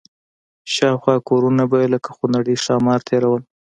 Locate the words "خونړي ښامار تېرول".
2.15-3.41